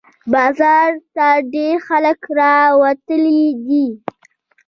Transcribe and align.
بازار 0.33 0.91
ته 1.15 1.27
ډېر 1.53 1.75
خلق 1.87 2.19
راوتي 2.39 3.17
دي 3.67 3.85